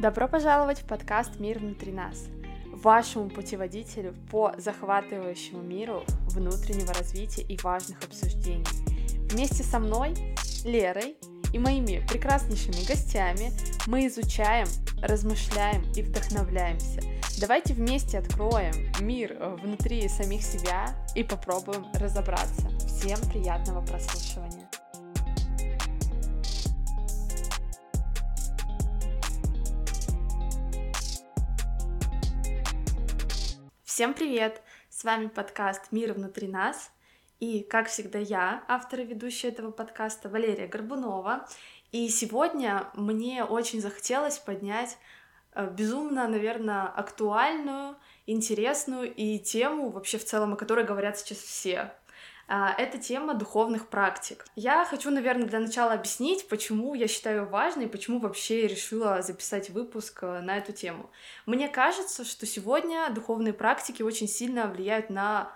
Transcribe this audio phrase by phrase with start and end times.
[0.00, 2.26] Добро пожаловать в подкаст «Мир внутри нас»,
[2.66, 8.66] вашему путеводителю по захватывающему миру внутреннего развития и важных обсуждений.
[9.30, 10.14] Вместе со мной,
[10.64, 11.16] Лерой
[11.52, 13.52] и моими прекраснейшими гостями
[13.86, 14.66] мы изучаем,
[15.00, 17.00] размышляем и вдохновляемся.
[17.40, 22.68] Давайте вместе откроем мир внутри самих себя и попробуем разобраться.
[22.80, 24.68] Всем приятного прослушивания!
[33.94, 34.60] Всем привет!
[34.90, 36.90] С вами подкаст «Мир внутри нас».
[37.38, 41.46] И, как всегда, я, автор и ведущая этого подкаста Валерия Горбунова.
[41.92, 44.98] И сегодня мне очень захотелось поднять
[45.52, 47.94] э, безумно, наверное, актуальную,
[48.26, 51.94] интересную и тему вообще в целом, о которой говорят сейчас все.
[52.46, 54.44] А, это тема духовных практик.
[54.54, 60.22] Я хочу, наверное, для начала объяснить, почему я считаю важной, почему вообще решила записать выпуск
[60.22, 61.10] э, на эту тему.
[61.46, 65.52] Мне кажется, что сегодня духовные практики очень сильно влияют на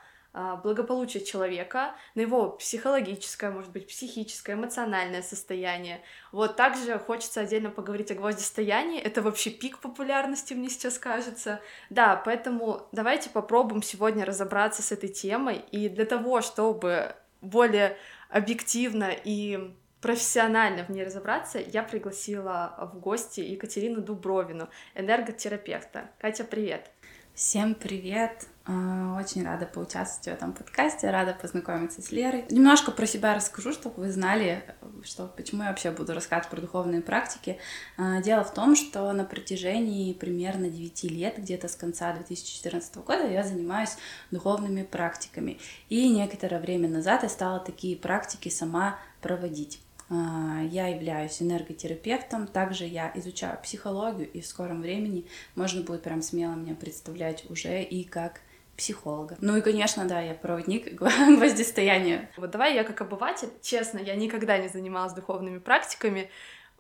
[0.63, 6.03] благополучие человека, на его психологическое, может быть, психическое, эмоциональное состояние.
[6.33, 9.01] Вот также хочется отдельно поговорить о гвоздистоянии.
[9.01, 11.61] Это вообще пик популярности, мне сейчас кажется.
[11.91, 15.65] Да, поэтому давайте попробуем сегодня разобраться с этой темой.
[15.71, 17.97] И для того, чтобы более
[18.29, 26.11] объективно и профессионально в ней разобраться, я пригласила в гости Екатерину Дубровину, энерготерапевта.
[26.19, 26.91] Катя, привет!
[27.35, 28.47] Всем привет!
[28.71, 32.45] А, очень рада поучаствовать в этом подкасте, рада познакомиться с Лерой.
[32.51, 34.63] Немножко про себя расскажу, чтобы вы знали,
[35.03, 37.57] что, почему я вообще буду рассказывать про духовные практики.
[37.97, 43.27] А, дело в том, что на протяжении примерно 9 лет, где-то с конца 2014 года,
[43.27, 43.97] я занимаюсь
[44.31, 45.59] духовными практиками.
[45.89, 49.81] И некоторое время назад я стала такие практики сама проводить.
[50.11, 56.55] Я являюсь энерготерапевтом, также я изучаю психологию, и в скором времени можно будет прям смело
[56.55, 58.41] меня представлять уже и как
[58.79, 59.37] психолога.
[59.41, 62.31] Ну и, конечно, да, я проводник гвоздистояния.
[62.39, 66.31] Вот давай я как обыватель, честно, я никогда не занималась духовными практиками,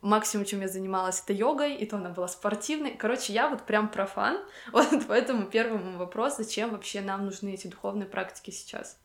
[0.00, 2.92] максимум, чем я занималась, это йогой, и то она была спортивной.
[2.92, 4.38] Короче, я вот прям профан,
[4.72, 8.97] вот поэтому первый вопрос, зачем вообще нам нужны эти духовные практики сейчас?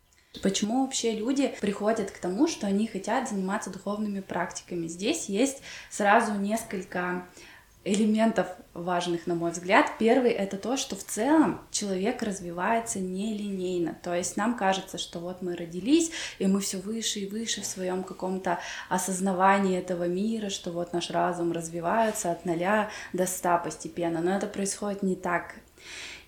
[0.41, 4.87] Почему вообще люди приходят к тому, что они хотят заниматься духовными практиками?
[4.87, 5.61] Здесь есть
[5.91, 7.27] сразу несколько
[7.85, 9.91] элементов важных, на мой взгляд.
[9.99, 13.97] Первый— это то, что в целом человек развивается нелинейно.
[14.01, 17.65] То есть нам кажется, что вот мы родились, и мы все выше и выше в
[17.65, 24.21] своем каком-то осознавании этого мира, что вот наш разум развивается от нуля до ста постепенно.
[24.21, 25.55] Но это происходит не так.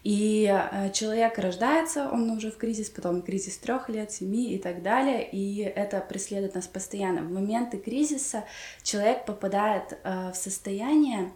[0.05, 4.83] И э, человек рождается, он уже в кризис, потом кризис трех лет, семи и так
[4.83, 7.21] далее, и это преследует нас постоянно.
[7.21, 8.43] В моменты кризиса
[8.83, 11.31] человек попадает э, в состояние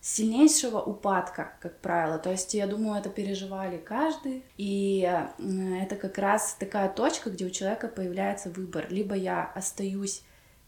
[0.00, 2.18] сильнейшего упадка, как правило.
[2.18, 4.42] То есть, я думаю, это переживали каждый.
[4.56, 8.88] И э, это как раз такая точка, где у человека появляется выбор.
[8.90, 10.24] Либо я остаюсь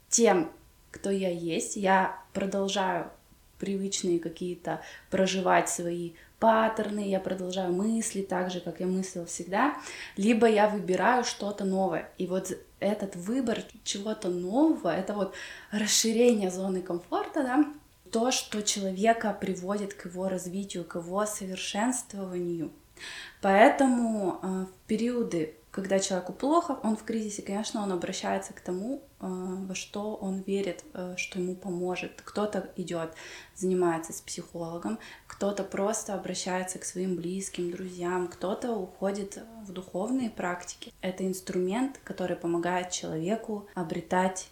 [0.09, 0.53] тем,
[0.93, 3.11] кто я есть, я продолжаю
[3.59, 9.77] привычные какие-то проживать свои паттерны, я продолжаю мысли так же, как я мыслил всегда,
[10.17, 12.11] либо я выбираю что-то новое.
[12.19, 15.35] И вот этот выбор чего-то нового, это вот
[15.71, 17.65] расширение зоны комфорта, да,
[18.11, 22.73] то, что человека приводит к его развитию, к его совершенствованию.
[23.41, 29.03] Поэтому э, в периоды когда человеку плохо, он в кризисе, конечно, он обращается к тому,
[29.21, 32.21] э, во что он верит, э, что ему поможет.
[32.25, 33.13] Кто-то идет,
[33.55, 34.99] занимается с психологом,
[35.29, 40.93] кто-то просто обращается к своим близким, друзьям, кто-то уходит в духовные практики.
[41.03, 44.51] Это инструмент, который помогает человеку обретать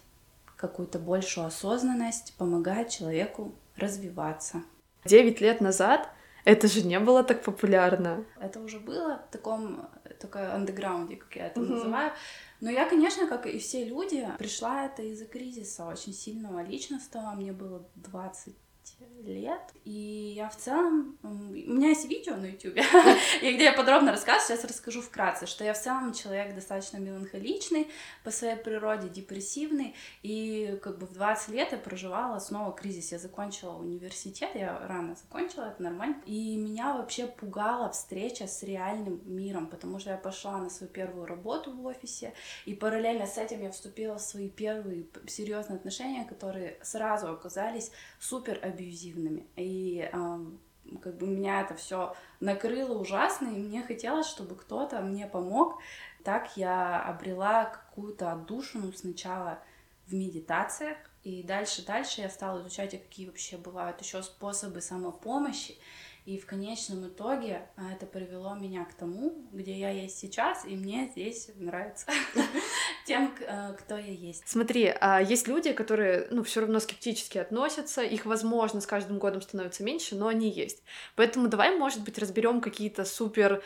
[0.55, 4.63] какую-то большую осознанность, помогает человеку развиваться.
[5.05, 6.09] Девять лет назад
[6.45, 8.25] это же не было так популярно.
[8.39, 9.87] Это уже было в таком,
[10.19, 11.69] только андеграунде, как я это mm-hmm.
[11.69, 12.11] называю.
[12.61, 17.31] Но я, конечно, как и все люди, пришла это из-за кризиса очень сильного личностного.
[17.31, 18.55] Мне было 20
[19.23, 19.61] лет.
[19.85, 21.17] И я в целом...
[21.23, 22.75] У меня есть видео на YouTube,
[23.41, 27.87] где я подробно рассказываю, сейчас расскажу вкратце, что я в целом человек достаточно меланхоличный,
[28.23, 33.11] по своей природе депрессивный, и как бы в 20 лет я проживала снова кризис.
[33.11, 36.21] Я закончила университет, я рано закончила, это нормально.
[36.25, 41.25] И меня вообще пугала встреча с реальным миром, потому что я пошла на свою первую
[41.25, 42.33] работу в офисе,
[42.65, 48.59] и параллельно с этим я вступила в свои первые серьезные отношения, которые сразу оказались супер
[48.79, 49.45] абьюзивными.
[49.55, 50.09] И
[51.01, 55.79] как бы меня это все накрыло ужасно, и мне хотелось, чтобы кто-то мне помог.
[56.23, 59.59] Так я обрела какую-то отдушину сначала
[60.07, 65.77] в медитациях, И дальше, дальше я стала изучать, а какие вообще бывают еще способы самопомощи.
[66.25, 70.75] И в конечном итоге а, это привело меня к тому, где я есть сейчас, и
[70.75, 72.07] мне здесь нравится
[73.09, 74.43] тем, а, кто я есть.
[74.45, 79.41] Смотри, а есть люди, которые, ну, все равно скептически относятся, их, возможно, с каждым годом
[79.41, 80.83] становится меньше, но они есть.
[81.15, 83.63] Поэтому давай, может быть, разберем какие-то супер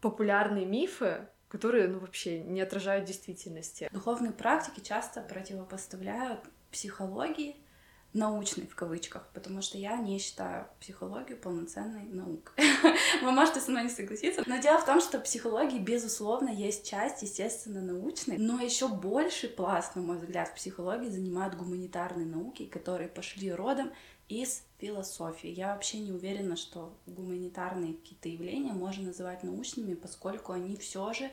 [0.00, 3.88] популярные мифы, которые, ну, вообще не отражают действительности.
[3.92, 7.56] Духовные практики часто противопоставляют психологии
[8.14, 12.64] научной в кавычках, потому что я не считаю психологию полноценной наукой.
[13.22, 17.22] Вы можете со мной не согласиться, но дело в том, что психологии, безусловно, есть часть,
[17.22, 23.08] естественно, научной, но еще больше пласт, на мой взгляд, в психологии занимают гуманитарные науки, которые
[23.08, 23.92] пошли родом
[24.28, 25.48] из философии.
[25.48, 31.30] Я вообще не уверена, что гуманитарные какие-то явления можно называть научными, поскольку они все же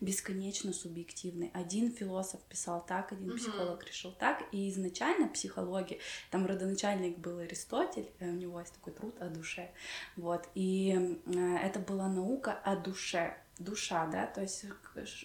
[0.00, 1.50] бесконечно субъективны.
[1.52, 3.36] Один философ писал так, один mm-hmm.
[3.36, 5.98] психолог решил так, и изначально психология,
[6.30, 9.70] там родоначальник был Аристотель, э, у него есть такой труд о душе,
[10.16, 14.66] вот, и э, это была наука о душе, душа, да, то есть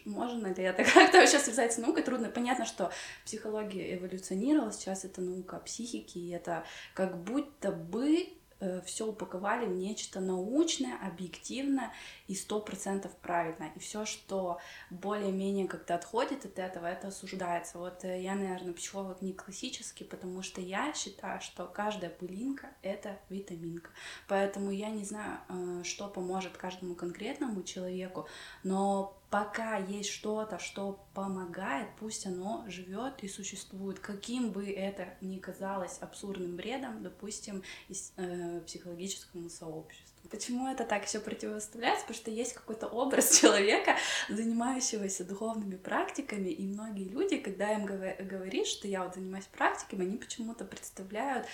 [0.06, 2.30] можно ли это как-то вообще связать с наукой, трудно.
[2.30, 2.92] Понятно, что
[3.26, 8.39] психология эволюционировала, сейчас это наука о психике, и это как будто бы Э,
[8.86, 11.94] все упаковали в нечто научное, объективное
[12.28, 13.72] и сто процентов правильно.
[13.76, 14.60] И все, что
[14.90, 17.78] более-менее как-то отходит от этого, это осуждается.
[17.78, 23.20] Вот э, я, наверное, психолог не классический, потому что я считаю, что каждая пылинка— это
[23.30, 23.92] витаминка.
[24.28, 28.28] Поэтому я не знаю, э, что поможет каждому конкретному человеку,
[28.64, 35.38] но пока есть что-то, что помогает, пусть оно живет и существует, каким бы это ни
[35.38, 40.19] казалось абсурдным бредом, допустим, из, э, психологическому сообществу.
[40.30, 42.06] Почему это так все противоставляется?
[42.06, 43.96] Потому что есть какой-то образ человека,
[44.30, 50.18] занимающегося духовными практиками, и многие люди, когда им говоришь, что я вот занимаюсь практиками, они
[50.18, 51.48] почему-то представляют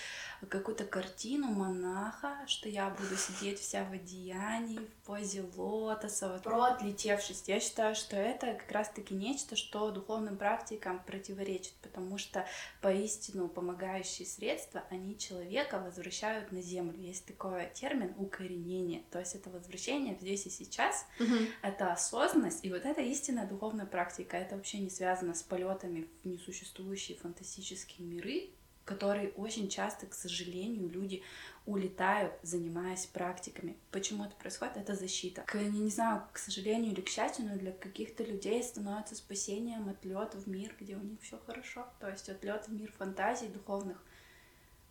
[0.48, 6.64] какую-то картину монаха, что я буду сидеть вся в одеянии, в позе лотоса, вот, про
[6.64, 7.44] отлетевшись.
[7.46, 12.46] Я считаю, что это как раз-таки нечто, что духовным практикам противоречит, потому что
[12.82, 17.00] поистину помогающие средства, они человека возвращают на землю.
[17.00, 18.14] Есть такой термин
[18.56, 21.34] укоренение, то есть это возвращение здесь и сейчас, угу.
[21.62, 24.36] это осознанность, и вот это истинная духовная практика.
[24.36, 28.50] Это вообще не связано с полетами в несуществующие фантастические миры,
[28.84, 31.22] которые очень часто, к сожалению, люди
[31.66, 33.76] улетают, занимаясь практиками.
[33.90, 34.76] Почему это происходит?
[34.76, 35.44] Это защита.
[35.52, 40.36] Я не знаю, к сожалению или к счастью, но для каких-то людей становится спасением отлет
[40.36, 41.88] в мир, где у них все хорошо.
[41.98, 44.00] То есть отлет в мир фантазий, духовных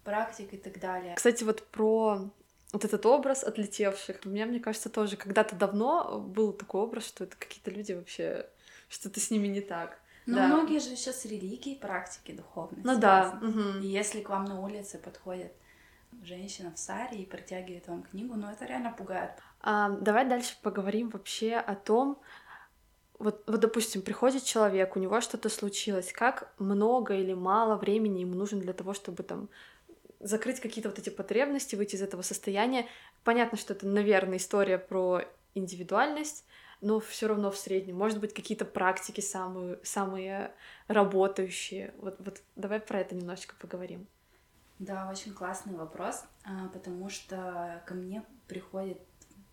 [0.04, 1.16] практик и так далее.
[1.16, 2.30] Кстати, вот про
[2.74, 4.22] вот этот образ отлетевших.
[4.26, 8.48] У меня, мне кажется, тоже когда-то давно был такой образ, что это какие-то люди вообще,
[8.90, 10.00] что-то с ними не так.
[10.26, 10.48] Но да.
[10.48, 12.84] многие же сейчас религии, практики духовные.
[12.84, 13.40] Ну да.
[13.42, 13.84] Угу.
[13.84, 15.54] И если к вам на улице подходит
[16.24, 19.32] женщина в саре и протягивает вам книгу, ну это реально пугает.
[19.62, 22.20] А, давай дальше поговорим вообще о том,
[23.20, 28.36] вот, вот, допустим, приходит человек, у него что-то случилось, как много или мало времени ему
[28.36, 29.50] нужно для того, чтобы там
[30.26, 32.88] закрыть какие-то вот эти потребности, выйти из этого состояния.
[33.24, 35.22] Понятно, что это, наверное, история про
[35.54, 36.46] индивидуальность,
[36.82, 37.98] но все равно в среднем.
[37.98, 40.52] Может быть, какие-то практики самые, самые
[40.88, 41.94] работающие.
[42.00, 44.08] Вот, вот давай про это немножечко поговорим.
[44.80, 49.00] Да, очень классный вопрос, а, потому что ко мне приходит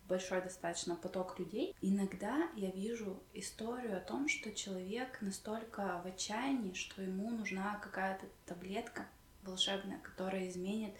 [0.09, 1.75] большой достаточно поток людей.
[1.81, 8.25] Иногда я вижу историю о том, что человек настолько в отчаянии, что ему нужна какая-то
[8.45, 9.05] таблетка
[9.45, 10.93] волшебная, которая изменит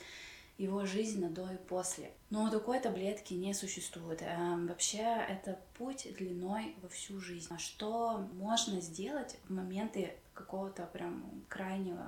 [0.58, 2.12] его жизнь на до и после.
[2.30, 4.22] Но такой таблетки не существует.
[4.22, 7.48] Эм, вообще это путь длиной во всю жизнь.
[7.52, 12.06] А что можно сделать в моменты какого-то прям крайнего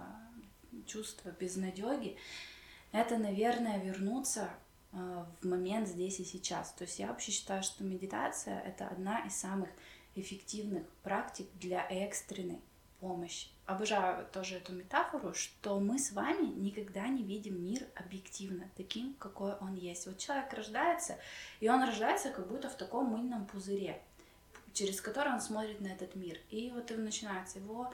[0.85, 2.17] чувства безнадеги?
[2.91, 4.49] Это, наверное, вернуться
[4.93, 6.71] э, в момент здесь и сейчас.
[6.73, 9.69] То есть я вообще считаю, что медитация— это одна из самых
[10.13, 12.61] эффективных практик для экстренной
[12.99, 19.15] помощи обожаю тоже эту метафору, что мы с вами никогда не видим мир объективно, таким,
[19.15, 20.05] какой он есть.
[20.05, 21.17] Вот человек рождается,
[21.59, 24.01] и он рождается как будто в таком мыльном пузыре,
[24.73, 26.37] через который он смотрит на этот мир.
[26.49, 27.91] И вот и начинается его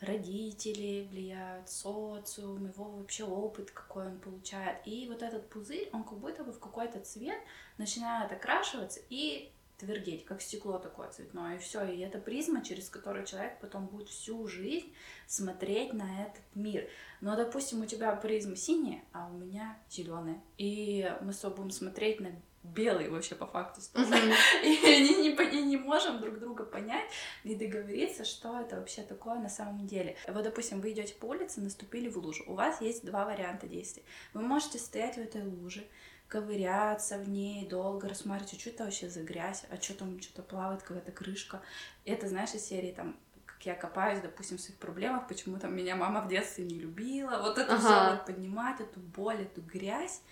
[0.00, 4.78] родители влияют, социум, его вообще опыт, какой он получает.
[4.86, 7.38] И вот этот пузырь, он как будто бы в какой-то цвет
[7.78, 9.52] начинает окрашиваться, и
[9.82, 11.84] твердеть, как стекло такое цветное, и все.
[11.84, 14.94] И это призма, через которую человек потом будет всю жизнь
[15.26, 16.88] смотреть на этот мир.
[17.20, 20.40] Но, допустим, у тебя призма синяя, а у меня зеленая.
[20.56, 22.30] И мы с тобой будем смотреть на
[22.62, 24.04] белый вообще по факту стол.
[24.62, 27.10] И не, не, не можем друг друга понять
[27.42, 30.16] и договориться, что это вообще такое на самом деле.
[30.28, 32.44] Вот, допустим, вы идете по улице, наступили в лужу.
[32.46, 34.04] У вас есть два варианта действий.
[34.32, 35.84] Вы можете стоять в этой луже,
[36.32, 40.82] ковыряться в ней долго, рассматривать, что это вообще за грязь, а что там что-то плавает,
[40.82, 41.60] какая-то крышка.
[42.06, 45.94] Это, знаешь, из серии там как я копаюсь, допустим, в своих проблемах, почему там меня
[45.94, 47.80] мама в детстве не любила, вот это ага.
[47.80, 50.22] все вот поднимать, эту боль, эту грязь.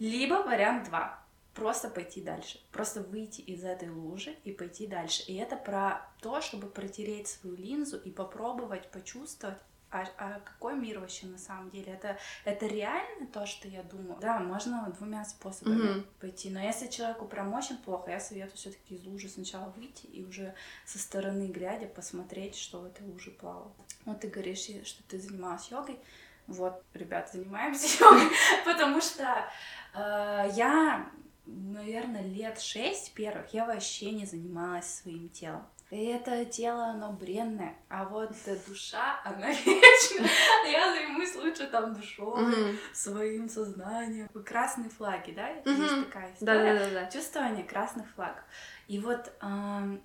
[0.00, 1.22] Либо вариант два
[1.54, 5.22] просто пойти дальше, просто выйти из этой лужи и пойти дальше.
[5.28, 9.58] И это про то, чтобы протереть свою линзу и попробовать почувствовать,
[9.90, 11.92] а, а какой мир вообще на самом деле?
[11.92, 14.18] Это, это реально то, что я думаю?
[14.20, 16.06] Да, можно двумя способами mm-hmm.
[16.20, 16.50] пойти.
[16.50, 20.54] Но если человеку прям очень плохо, я советую все-таки из лужи сначала выйти и уже
[20.84, 23.72] со стороны глядя посмотреть, что в этой луже плавало.
[24.04, 25.98] Вот ты говоришь, что ты занималась йогой.
[26.46, 28.30] Вот, ребят, занимаемся йогой,
[28.64, 29.48] потому что
[29.94, 31.10] э, я
[31.46, 35.66] наверное, лет шесть первых я вообще не занималась своим телом.
[35.90, 38.32] И это тело, оно бренное, а вот
[38.66, 40.28] душа, она вечная.
[40.68, 44.28] Я займусь лучше там душой, своим сознанием.
[44.44, 45.48] Красные флаги, да?
[45.48, 47.08] Есть такая история.
[47.12, 48.42] Чувствование красных флагов.
[48.88, 49.32] И вот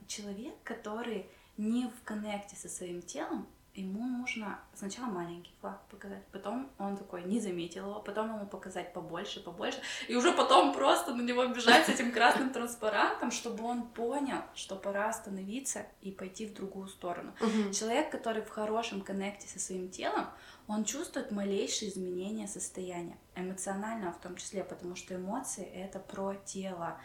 [0.07, 6.69] человек, который не в коннекте со своим телом, ему нужно сначала маленький флаг показать, потом
[6.77, 11.21] он такой не заметил его, потом ему показать побольше, побольше, и уже потом просто на
[11.21, 16.53] него бежать с этим красным транспарантом, чтобы он понял, что пора остановиться и пойти в
[16.53, 17.33] другую сторону.
[17.39, 17.73] Угу.
[17.73, 20.27] Человек, который в хорошем коннекте со своим телом,
[20.67, 26.97] он чувствует малейшие изменения состояния, эмоционального в том числе, потому что эмоции— это про тело.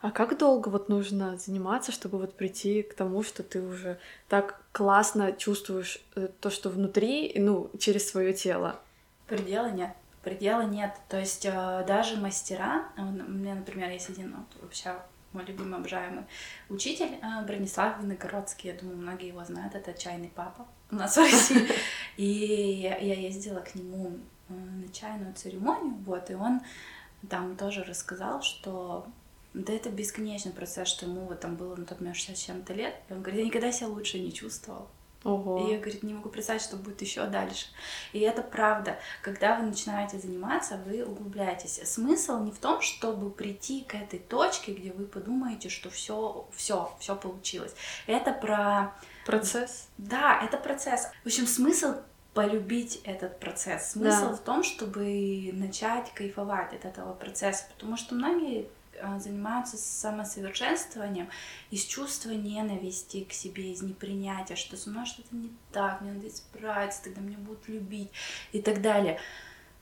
[0.00, 4.60] А как долго вот нужно заниматься, чтобы вот прийти к тому, что ты уже так
[4.72, 8.80] классно чувствуешь э, то, что внутри, ну, через свое тело?
[9.26, 9.90] Предела нет.
[10.22, 10.94] Предела нет.
[11.08, 14.94] То есть э, даже мастера, у меня, например, есть один вот, вообще
[15.32, 16.24] мой любимый, обожаемый
[16.68, 21.20] учитель э, Бронислав Виногородский, я думаю, многие его знают, это чайный папа у нас в
[21.20, 21.68] России.
[22.16, 26.62] И я ездила к нему на чайную церемонию, вот, и он
[27.28, 29.06] там тоже рассказал, что
[29.54, 32.72] да это бесконечный процесс, что ему вот там было на тот момент 60 с чем-то
[32.74, 32.94] лет.
[33.08, 34.88] И он говорит, я никогда себя лучше не чувствовал.
[35.24, 35.66] Ого.
[35.66, 37.66] И я, говорит, не могу представить, что будет еще дальше.
[38.12, 38.98] И это правда.
[39.22, 41.80] Когда вы начинаете заниматься, вы углубляетесь.
[41.84, 46.92] Смысл не в том, чтобы прийти к этой точке, где вы подумаете, что все, все,
[47.00, 47.74] все получилось.
[48.06, 48.94] Это про
[49.26, 49.88] процесс.
[49.98, 51.08] Да, это процесс.
[51.24, 51.94] В общем, смысл
[52.32, 53.92] полюбить этот процесс.
[53.92, 54.34] Смысл да.
[54.34, 58.68] в том, чтобы начать кайфовать от этого процесса, потому что многие
[59.18, 61.28] занимаются самосовершенствованием
[61.70, 66.28] из чувства ненависти к себе, из непринятия, что со мной что-то не так, мне надо
[66.28, 68.10] исправиться, тогда меня будут любить
[68.52, 69.20] и так далее.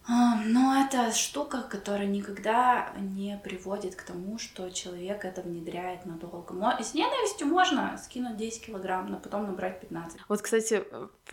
[0.08, 6.54] А, но это штука, которая никогда не приводит к тому, что человек это внедряет надолго.
[6.80, 10.20] С ненавистью можно скинуть 10 килограмм, но потом набрать 15.
[10.28, 10.85] Вот, кстати,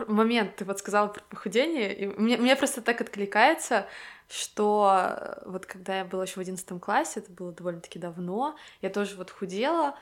[0.08, 3.86] момент, ты вот сказала про похудение, и мне, мне просто так откликается,
[4.30, 8.90] что э, вот когда я была еще в одиннадцатом классе, это было довольно-таки давно, я
[8.90, 9.96] тоже вот худела,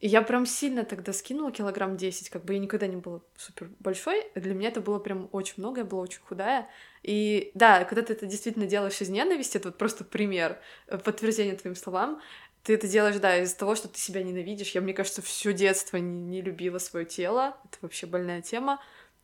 [0.00, 3.70] и я прям сильно тогда скинула килограмм 10, как бы я никогда не была супер
[3.80, 6.68] большой, для меня это было прям очень много, я была очень худая.
[7.02, 11.54] И да, когда ты это действительно делаешь из ненависти, это вот просто пример, э, подтверждение
[11.54, 12.20] твоим словам,
[12.62, 14.70] ты это делаешь, да, из-за того, что ты себя ненавидишь.
[14.72, 18.80] Я, мне кажется, все детство не, не любила свое тело, это вообще больная тема.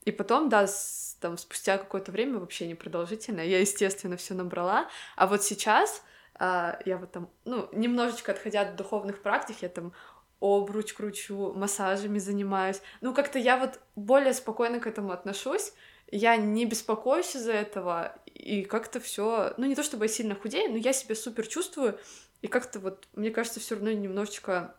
[0.07, 4.89] И потом, да, с, там, спустя какое-то время, вообще непродолжительно, я, естественно, все набрала.
[5.17, 6.03] А вот сейчас
[6.35, 9.93] а, я вот там, ну, немножечко отходя от духовных практик, я там
[10.41, 12.81] обруч кручу, массажами занимаюсь.
[13.01, 15.73] Ну, как-то я вот более спокойно к этому отношусь.
[16.09, 20.71] Я не беспокоюсь из-за этого, и как-то все, ну, не то чтобы я сильно худею,
[20.71, 21.99] но я себя супер чувствую,
[22.43, 24.77] и как-то вот, мне кажется, все равно немножечко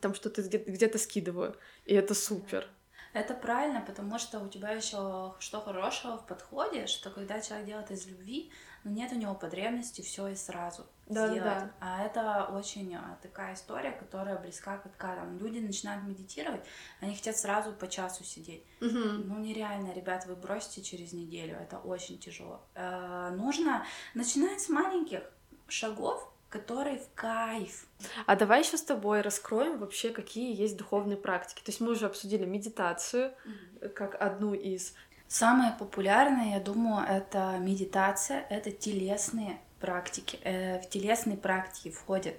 [0.00, 2.66] там что-то где-то скидываю, и это супер.
[3.12, 7.90] Это правильно, потому что у тебя еще что хорошего в подходе, что когда человек делает
[7.90, 8.50] из любви,
[8.84, 11.44] но нет у него потребности все и сразу да, сделать.
[11.44, 11.70] Да.
[11.80, 15.38] А это очень а, такая история, которая близка к откатам.
[15.38, 16.64] Люди начинают медитировать,
[17.00, 18.64] они хотят сразу по часу сидеть.
[18.80, 18.88] Угу.
[18.88, 22.62] Ну нереально, ребят, вы бросите через неделю, это очень тяжело.
[22.74, 25.22] Э, нужно начинать с маленьких
[25.68, 27.86] шагов, который в кайф.
[28.26, 31.60] А давай еще с тобой раскроем вообще, какие есть духовные практики.
[31.64, 33.88] То есть мы уже обсудили медитацию mm-hmm.
[33.90, 34.94] как одну из.
[35.26, 40.38] Самое популярное, я думаю, это медитация, это телесные практики.
[40.44, 42.34] Э, в телесные практики входят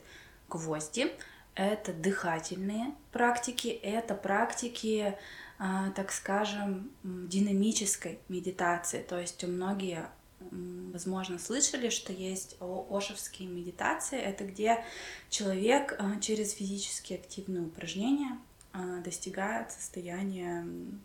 [0.48, 1.12] гвозди,
[1.56, 5.18] это дыхательные практики, это практики
[5.66, 9.02] а, так скажем, динамической медитации.
[9.02, 10.06] То есть многие,
[10.52, 14.20] возможно, слышали, что есть ошевские медитации.
[14.20, 14.84] Это где
[15.30, 18.38] человек а, через физически активные упражнения
[18.72, 21.00] а, достигает состояния, ну,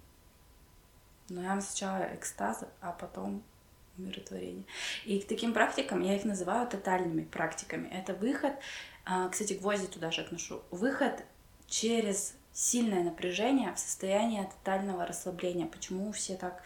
[1.29, 3.43] наверное, сначала экстаза, а потом
[3.97, 4.65] умиротворения.
[5.05, 7.89] И к таким практикам я их называю тотальными практиками.
[7.89, 8.53] Это выход,
[9.31, 11.25] кстати, гвозди туда же отношу, выход
[11.67, 15.67] через сильное напряжение в состояние тотального расслабления.
[15.67, 16.63] Почему все так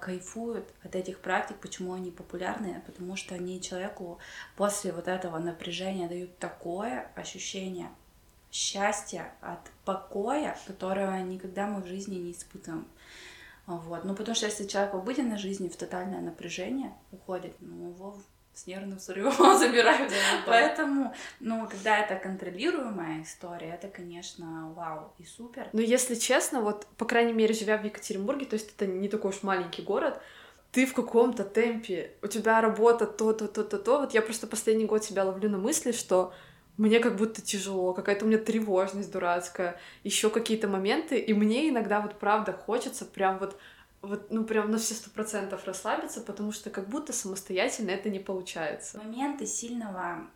[0.00, 2.82] кайфуют от этих практик, почему они популярны?
[2.86, 4.18] Потому что они человеку
[4.56, 7.88] после вот этого напряжения дают такое ощущение
[8.52, 12.86] счастья от покоя, которого никогда мы в жизни не испытываем.
[13.66, 14.04] Вот.
[14.04, 18.18] Ну, потому что если человек в обыденной жизни в тотальное напряжение уходит, ну, его
[18.54, 20.10] с нервным срывом забирают.
[20.10, 20.42] Да, да.
[20.46, 25.68] Поэтому, ну, когда это контролируемая история, это, конечно, вау и супер.
[25.72, 29.30] Но если честно, вот, по крайней мере, живя в Екатеринбурге, то есть это не такой
[29.30, 30.20] уж маленький город,
[30.72, 34.00] ты в каком-то темпе, у тебя работа то-то, то-то, то.
[34.00, 36.32] Вот я просто последний год себя ловлю на мысли, что
[36.76, 42.00] мне как будто тяжело, какая-то у меня тревожность дурацкая, еще какие-то моменты, и мне иногда
[42.00, 43.56] вот правда хочется прям вот
[44.06, 48.18] вот, ну, прям на все сто процентов расслабиться, потому что как будто самостоятельно это не
[48.18, 48.98] получается.
[48.98, 50.28] Моменты сильного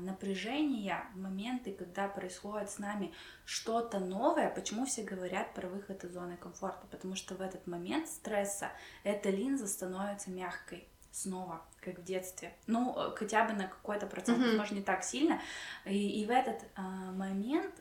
[0.00, 3.12] напряжения, моменты, когда происходит с нами
[3.44, 6.86] что-то новое, почему все говорят про выход из зоны комфорта?
[6.90, 8.70] Потому что в этот момент стресса
[9.02, 12.54] эта линза становится мягкой снова, как в детстве.
[12.66, 14.48] Ну, э, хотя бы на какой-то процент, mm-hmm.
[14.48, 15.40] возможно, не так сильно.
[15.84, 16.82] И, и в этот а,
[17.12, 17.72] момент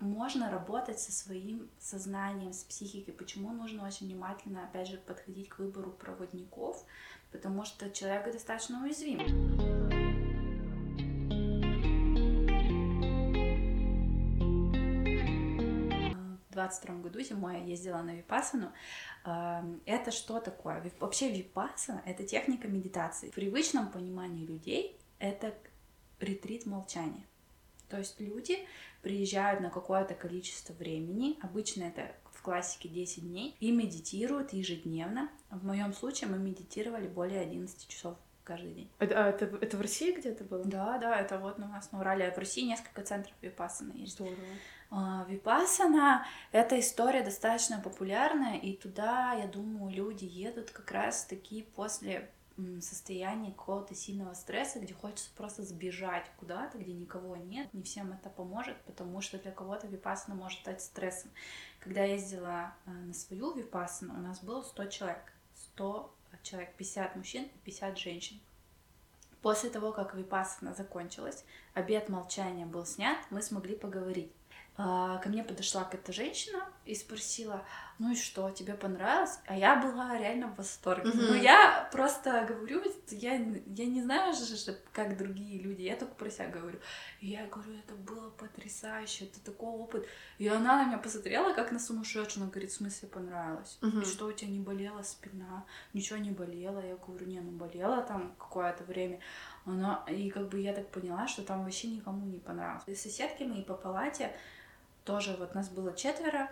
[0.00, 3.14] можно работать со своим сознанием, с психикой.
[3.14, 6.84] Почему нужно очень внимательно, опять же, подходить к выбору проводников,
[7.32, 9.18] потому что человек достаточно уязвим.
[16.48, 18.72] В 22 году зимой я ездила на Випасану.
[19.24, 20.92] Это что такое?
[20.98, 23.30] Вообще Випасана— это техника медитации.
[23.30, 25.54] В привычном понимании людей это
[26.18, 27.24] ретрит молчания.
[27.88, 28.58] То есть люди
[29.08, 35.30] приезжают на какое-то количество времени, обычно это в классике 10 дней, и медитируют ежедневно.
[35.50, 38.90] В моем случае мы медитировали более 11 часов каждый день.
[38.98, 40.62] А, а это, это в России где-то было?
[40.62, 42.30] Да, да, это вот у нас на Урале.
[42.30, 44.12] В России несколько центров Випассана есть.
[44.12, 44.36] Здорово.
[44.90, 52.30] А, Випассана— это история достаточно популярная, и туда, я думаю, люди едут как раз-таки после
[52.80, 57.72] состоянии какого-то сильного стресса, где хочется просто сбежать куда-то, где никого нет.
[57.72, 61.30] Не всем это поможет, потому что для кого-то випассана может стать стрессом.
[61.80, 65.32] Когда я ездила э, на свою випассану, у нас было 100 человек.
[65.74, 68.40] 100 человек, 50 мужчин и 50 женщин.
[69.42, 71.44] После того, как випассана закончилась,
[71.74, 74.32] обед молчания был снят, мы смогли поговорить.
[74.76, 77.64] А, ко мне подошла какая-то женщина и спросила,
[77.98, 79.40] ну и что, тебе понравилось?
[79.46, 81.10] А я была реально в восторге.
[81.10, 81.26] Mm-hmm.
[81.28, 86.30] Ну я просто говорю, я, я не знаю же, как другие люди, я только про
[86.30, 86.78] себя говорю.
[87.20, 90.06] И я говорю, это было потрясающе, это такой опыт.
[90.38, 93.78] И она на меня посмотрела, как на сумасшедшую, она говорит, в смысле понравилось?
[93.80, 94.02] Mm-hmm.
[94.02, 95.64] И что, у тебя не болела спина?
[95.92, 96.80] Ничего не болело?
[96.80, 99.18] Я говорю, не, ну болела там какое-то время.
[99.64, 102.84] Она, и как бы я так поняла, что там вообще никому не понравилось.
[102.86, 104.32] И соседки мои по палате,
[105.04, 106.48] тоже вот нас было четверо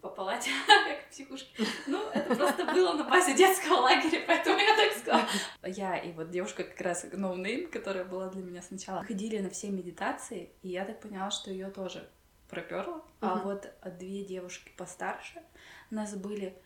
[0.00, 1.64] по палате, как в психушке.
[1.86, 5.28] Ну, это просто было на базе детского лагеря, поэтому я так сказала.
[5.64, 9.50] Я и вот девушка как раз no name, которая была для меня сначала, ходили на
[9.50, 12.08] все медитации, и я так поняла, что ее тоже
[12.48, 12.96] проперло.
[12.96, 13.02] Uh-huh.
[13.20, 15.42] А вот две девушки постарше
[15.90, 16.56] нас были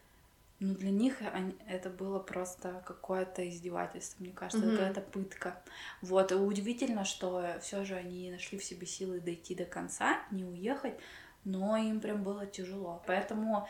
[0.61, 4.71] ну, для них они, это было просто какое-то издевательство, мне кажется, mm-hmm.
[4.71, 5.63] какая-то пытка.
[6.01, 10.45] Вот, и удивительно, что все же они нашли в себе силы дойти до конца, не
[10.45, 10.95] уехать,
[11.45, 13.03] но им прям было тяжело.
[13.07, 13.67] Поэтому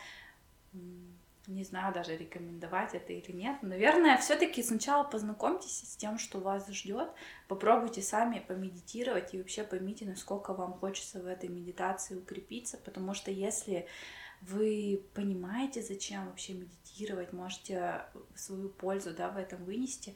[1.46, 3.62] не знаю даже рекомендовать это или нет.
[3.62, 7.10] Наверное, все-таки сначала познакомьтесь с тем, что вас ждет,
[7.48, 13.30] попробуйте сами помедитировать и вообще поймите, насколько вам хочется в этой медитации укрепиться, потому что
[13.30, 13.86] если
[14.40, 20.14] вы понимаете, зачем вообще медитировать, можете свою пользу да, в этом вынести,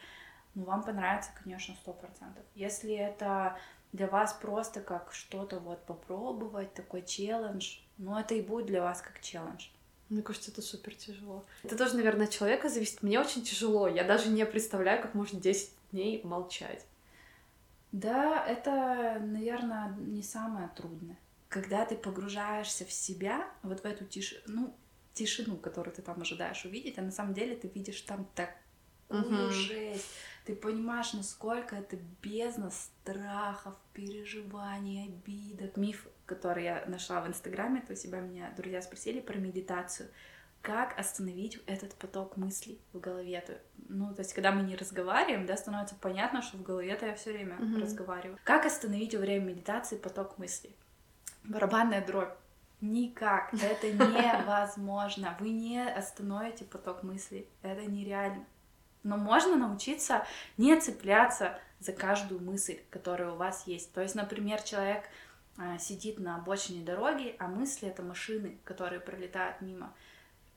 [0.54, 2.42] ну, вам понравится, конечно, сто процентов.
[2.54, 3.58] Если это
[3.92, 9.00] для вас просто как что-то вот попробовать, такой челлендж, ну, это и будет для вас
[9.00, 9.68] как челлендж.
[10.08, 11.44] Мне кажется, это супер тяжело.
[11.62, 13.02] Это тоже, наверное, от человека зависит.
[13.02, 13.88] Мне очень тяжело.
[13.88, 16.86] Я даже не представляю, как можно 10 дней молчать.
[17.92, 21.16] Да, это, наверное, не самое трудное
[21.48, 24.74] когда ты погружаешься в себя, вот в эту тишину, ну,
[25.14, 28.54] тишину, которую ты там ожидаешь увидеть, а на самом деле ты видишь там так
[29.08, 29.52] такую угу.
[29.52, 30.06] жесть.
[30.44, 35.76] Ты понимаешь, насколько это бездна страхов, переживаний, обидок.
[35.76, 40.08] Миф, который я нашла в Инстаграме, то у себя меня друзья спросили про медитацию
[40.62, 43.42] как остановить этот поток мыслей в голове.
[43.88, 47.32] Ну, то есть, когда мы не разговариваем, да, становится понятно, что в голове-то я все
[47.32, 47.80] время mm-hmm.
[47.80, 48.38] разговариваю.
[48.44, 50.74] Как остановить во время медитации поток мыслей?
[51.44, 52.34] Барабанная дробь.
[52.80, 53.54] Никак.
[53.62, 55.36] Это невозможно.
[55.40, 57.48] Вы не остановите поток мыслей.
[57.62, 58.44] Это нереально.
[59.02, 63.92] Но можно научиться не цепляться за каждую мысль, которая у вас есть.
[63.92, 65.04] То есть, например, человек
[65.56, 69.92] а, сидит на обочине дороги, а мысли это машины, которые пролетают мимо.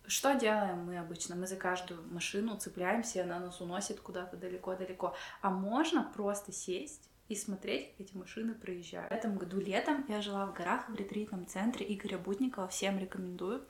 [0.07, 1.35] Что делаем мы обычно?
[1.35, 5.15] Мы за каждую машину цепляемся, и она нас уносит куда-то далеко-далеко.
[5.41, 9.09] А можно просто сесть и смотреть, как эти машины проезжают.
[9.09, 13.65] В этом году летом я жила в горах в ретритном центре Игоря Бутникова, всем рекомендую.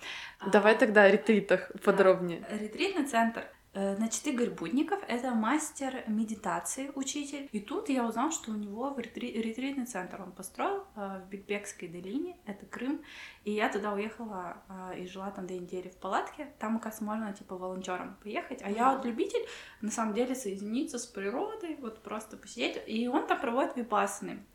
[0.52, 2.44] Давай тогда о ретритах подробнее.
[2.50, 7.48] Ретритный центр значит, Игорь Будников— это мастер медитации, учитель.
[7.52, 11.30] И тут я узнала, что у него в ретри- ретритный центр он построил э, в
[11.30, 13.02] Бигбекской долине, это Крым.
[13.46, 16.52] И я туда уехала э, и жила там две недели в палатке.
[16.60, 18.62] Там, оказывается, можно, типа, волонтером поехать.
[18.62, 18.76] А mm-hmm.
[18.76, 19.46] я вот любитель,
[19.82, 22.82] на самом деле, соединиться с природой, вот просто посидеть.
[22.88, 24.46] И он там проводит випассаны.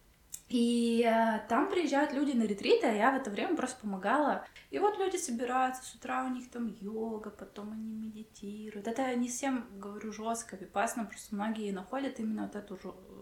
[0.49, 4.47] И э, там приезжают люди на ретриты, а я в это время просто помогала.
[4.71, 8.87] И вот люди собираются, с утра у них там йога, потом они медитируют.
[8.87, 12.79] Это не всем, говорю, жестко, випасно, просто многие находят именно вот эту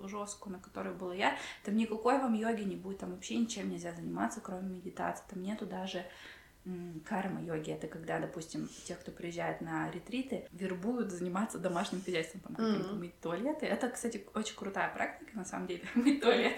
[0.06, 1.34] жесткую, на которой была я.
[1.64, 5.24] Там никакой вам йоги не будет, там вообще ничем нельзя заниматься, кроме медитации.
[5.30, 6.04] Там нету даже
[7.04, 7.70] карма-йоги.
[7.70, 12.94] Это когда, допустим, тех, кто приезжает на ретриты, вербуют заниматься домашним хозяйством, там, mm-hmm.
[12.94, 13.66] мыть туалеты.
[13.66, 16.54] Это, кстати, очень крутая практика, на самом деле, мыть туалет.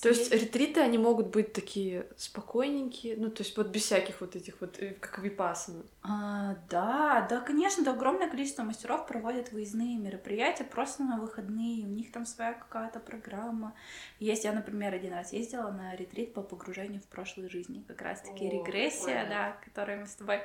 [0.00, 4.34] То есть ретриты, они могут быть такие спокойненькие, ну, то есть вот без всяких вот
[4.34, 5.84] этих вот, э, как випасаны.
[6.02, 11.90] А, да, да, конечно, да, огромное количество мастеров проводят выездные мероприятия просто на выходные, у
[11.90, 13.74] них там своя какая-то программа.
[14.18, 18.48] Есть, я, например, один раз ездила на ретрит по погружению в прошлой жизни, как раз-таки
[18.48, 19.28] регрессия, ой.
[19.28, 20.40] да, которой мы с тобой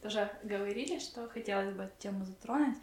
[0.00, 2.78] тоже говорили, что хотелось бы эту тему затронуть.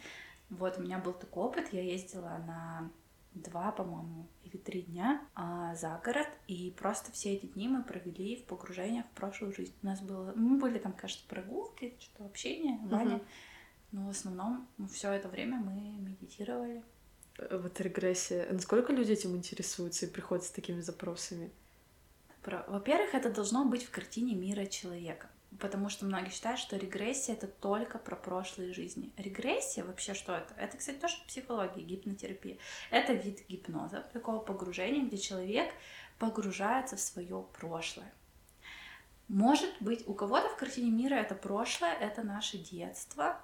[0.50, 2.90] Вот, у меня был такой опыт, я ездила на
[3.34, 8.36] два, по-моему, или три дня а, за город, и просто все эти дни мы провели
[8.36, 9.74] в погружениях в прошлую жизнь.
[9.82, 13.24] У нас было, мы были там, кажется, прогулки, что-то общение, баня, угу.
[13.92, 16.82] но в основном все это время мы медитировали.
[17.38, 18.50] Э, вот регрессия.
[18.52, 21.50] Насколько люди этим интересуются и приходят с такими запросами?
[22.44, 27.46] Во-первых, это должно быть в картине мира человека потому что многие считают, что регрессия это
[27.46, 29.12] только про прошлые жизни.
[29.16, 30.54] Регрессия вообще что это?
[30.54, 32.58] Это, кстати, тоже психология, гипнотерапия.
[32.90, 35.72] Это вид гипноза, такого погружения, где человек
[36.18, 38.12] погружается в свое прошлое.
[39.28, 43.40] Может быть, у кого-то в картине мира это прошлое, это наше детство,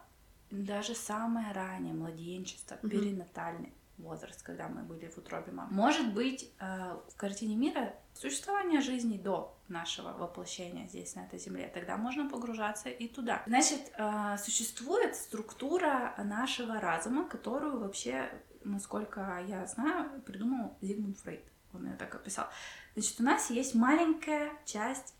[0.51, 2.89] даже самое раннее младенчество, mm-hmm.
[2.89, 5.73] перинатальный возраст, когда мы были в утробе мамы.
[5.73, 11.71] Может быть, э, в картине мира существование жизни до нашего воплощения здесь, на этой земле,
[11.73, 13.43] тогда можно погружаться и туда.
[13.47, 18.31] Значит, э, существует структура нашего разума, которую вообще,
[18.65, 21.45] насколько я знаю, придумал Зигмунд Фрейд.
[21.73, 22.47] Он ее так описал.
[22.95, 25.16] Значит, у нас есть маленькая часть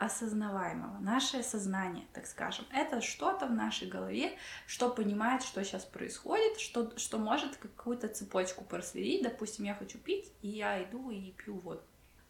[0.00, 2.64] осознаваемого, наше сознание, так скажем.
[2.72, 8.64] Это что-то в нашей голове, что понимает, что сейчас происходит, что, что может какую-то цепочку
[8.64, 9.22] проследить.
[9.22, 11.82] Допустим, я хочу пить, и я иду и пью воду.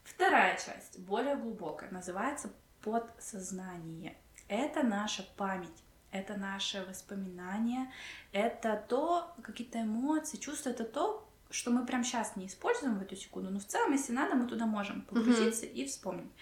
[0.02, 2.52] Вторая часть, более глубокая, называется
[2.82, 4.16] подсознание.
[4.48, 7.92] Это наша память, это наше воспоминание,
[8.32, 13.14] это то, какие-то эмоции, чувства, это то, что мы прямо сейчас не используем в эту
[13.14, 15.72] секунду, но в целом, если надо, мы туда можем погрузиться mm-hmm.
[15.72, 16.32] и вспомнить.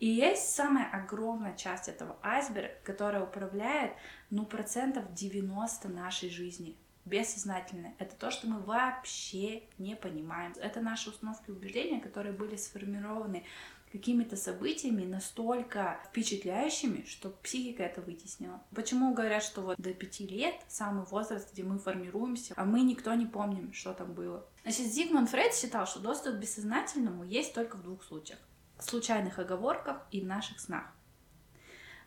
[0.00, 3.92] И есть самая огромная часть этого айсберга, которая управляет,
[4.30, 7.94] ну, процентов 90 нашей жизни бессознательное.
[7.98, 10.52] Это то, что мы вообще не понимаем.
[10.56, 13.44] Это наши установки и убеждения, которые были сформированы
[13.92, 18.60] какими-то событиями настолько впечатляющими, что психика это вытеснила.
[18.74, 23.14] Почему говорят, что вот до пяти лет самый возраст, где мы формируемся, а мы никто
[23.14, 24.44] не помним, что там было.
[24.64, 28.40] Значит, Зигмунд Фрейд считал, что доступ к бессознательному есть только в двух случаях.
[28.84, 30.84] Случайных оговорках и в наших снах.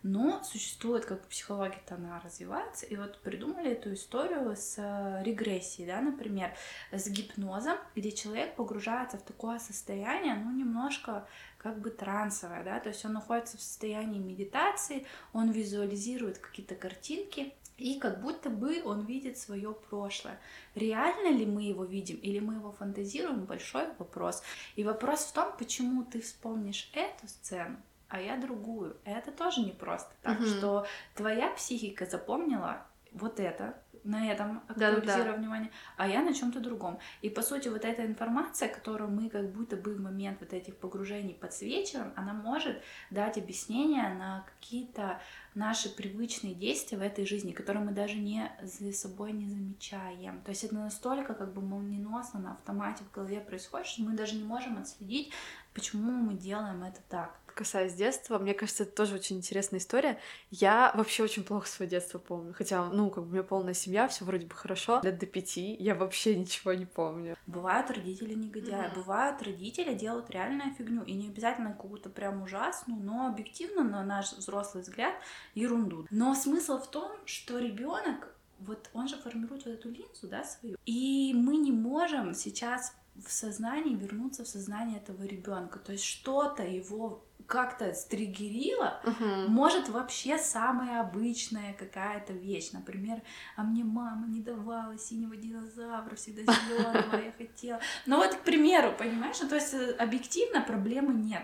[0.03, 5.99] Но существует, как психология-то она развивается, и вот придумали эту историю с э, регрессией, да,
[6.01, 6.53] например,
[6.91, 12.89] с гипнозом, где человек погружается в такое состояние, ну, немножко как бы трансовое, да, то
[12.89, 19.05] есть он находится в состоянии медитации, он визуализирует какие-то картинки, и как будто бы он
[19.05, 20.39] видит свое прошлое.
[20.75, 24.43] Реально ли мы его видим или мы его фантазируем, большой вопрос.
[24.75, 27.77] И вопрос в том, почему ты вспомнишь эту сцену,
[28.09, 28.97] а я другую.
[29.05, 30.47] Это тоже не просто так, угу.
[30.47, 33.75] что твоя психика запомнила вот это,
[34.07, 35.33] на этом актуализирую Да-да-да.
[35.33, 36.97] внимание, а я на чем-то другом.
[37.21, 40.77] И по сути вот эта информация, которую мы как будто бы в момент вот этих
[40.77, 45.19] погружений подсвечиваем, она может дать объяснение на какие-то
[45.57, 50.41] наши привычные действия в этой жизни, которые мы даже не за собой не замечаем.
[50.41, 54.35] То есть это настолько как бы молниеносно на автомате в голове происходит, что мы даже
[54.35, 55.31] не можем отследить,
[55.73, 57.46] почему мы делаем это так.
[57.57, 60.19] Касаясь детства, мне кажется, это тоже очень интересная история.
[60.51, 62.53] Я вообще очень плохо свое детство помню.
[62.53, 64.99] Хотя, ну, как бы у меня полная семья, все вроде бы хорошо.
[65.01, 67.35] Лет до пяти я вообще ничего не помню.
[67.47, 68.93] Бывают родители негодяи, Мгм.
[68.93, 74.33] бывают родители делают реальную фигню, и не обязательно какую-то прям ужасную, но объективно, на наш
[74.33, 75.15] взрослый взгляд,
[75.55, 76.05] ерунду.
[76.11, 80.77] Но смысл в том, что ребенок, вот он же формирует вот эту линзу, да, свою,
[80.85, 86.61] и мы не можем сейчас в сознании вернуться в сознание этого ребенка, то есть что-то
[86.63, 89.01] его как-то стригерило,
[89.47, 92.71] может вообще самая обычная какая-то вещь.
[92.73, 93.21] Например,
[93.55, 97.79] а мне мама не давала синего динозавра, всегда зеленого, я хотела.
[98.05, 99.37] Ну вот, к примеру, понимаешь?
[99.41, 101.43] Ну, то есть э, объективно проблемы нет.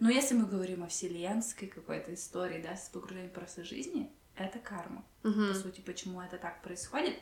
[0.00, 4.58] Но если мы говорим о вселенской какой-то истории, да, с погружением в прошлой жизни, это
[4.58, 5.04] карма.
[5.22, 5.48] Мгм.
[5.48, 7.16] По сути, почему это так происходит.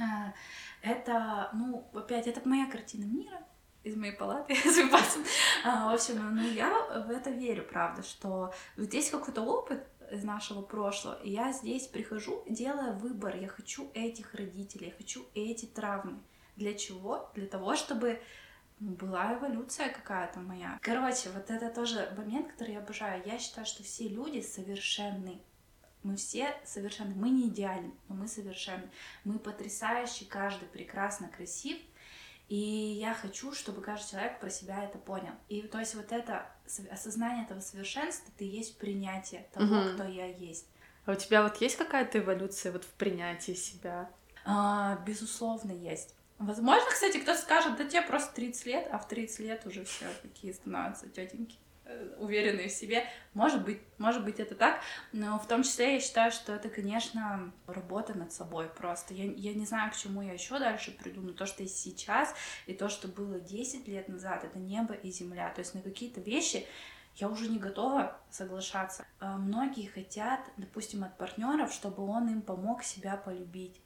[0.00, 0.32] А,
[0.80, 3.42] Это, ну, опять, это моя картина мира
[3.88, 4.54] из моей палаты.
[5.64, 6.70] А, В общем, ну, я
[7.06, 12.44] в это верю, правда, что здесь какой-то опыт из нашего прошлого, и я здесь прихожу,
[12.48, 16.18] делая выбор, я хочу этих родителей, я хочу эти травмы.
[16.56, 17.30] Для чего?
[17.34, 18.20] Для того, чтобы
[18.80, 20.78] ну, была эволюция какая-то моя.
[20.82, 23.22] Короче, вот это тоже момент, который я обожаю.
[23.26, 25.40] Я считаю, что все люди совершенны.
[26.02, 27.14] Мы все совершенны.
[27.14, 28.88] Мы не идеальны, но мы совершенны.
[29.24, 31.78] Мы потрясающие, каждый прекрасно красив.
[32.48, 35.32] И я хочу, чтобы каждый человек про себя это понял.
[35.48, 36.46] И то есть вот это
[36.90, 39.94] осознание этого совершенства, и есть принятие того, Мгм.
[39.94, 40.66] кто я есть.
[41.04, 44.10] А у тебя вот есть какая-то эволюция вот в принятии себя?
[44.44, 46.14] А, безусловно, есть.
[46.38, 50.06] Возможно, кстати, кто-то скажет, да тебе просто 30 лет, а в 30 лет уже все
[50.22, 51.56] такие становятся тетеньки,
[52.18, 53.04] уверенные в себе.
[53.34, 54.80] Может быть, может быть это так,
[55.12, 59.14] но в том числе я считаю, что это, конечно, работа над собой просто.
[59.14, 62.34] Я, я не знаю, к чему я еще дальше приду, но то, что есть сейчас,
[62.66, 65.50] и то, что было 10 лет назад, это небо и земля.
[65.50, 66.66] То есть на какие-то вещи
[67.16, 69.06] я уже не готова соглашаться.
[69.18, 73.80] А Многие хотят, допустим, от партнеров, чтобы он им помог себя полюбить.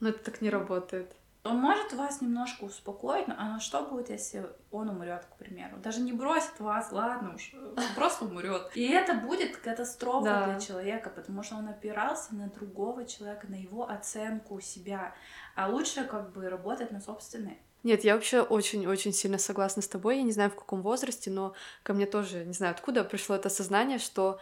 [0.00, 1.14] Но это так не работает.
[1.44, 5.78] Он может вас немножко успокоить, но а что будет, если он умрет, к примеру?
[5.78, 8.70] Даже не бросит вас, ладно уж, он просто умрет.
[8.74, 10.44] И это будет катастрофа Да.
[10.46, 15.14] для человека, потому что он опирался на другого человека, на его оценку себя.
[15.56, 17.58] А лучше как бы работать на собственной.
[17.82, 20.18] Нет, я вообще очень-очень сильно согласна с тобой.
[20.18, 23.48] Я не знаю, в каком возрасте, но ко мне тоже, не знаю, откуда пришло это
[23.48, 24.38] сознание, что